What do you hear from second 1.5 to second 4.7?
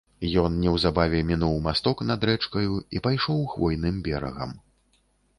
масток над рэчкаю і пайшоў хвойным берагам.